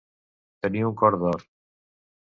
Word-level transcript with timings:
Tenir 0.65 0.83
un 0.89 0.97
cor 1.03 1.21
d'or. 1.25 1.47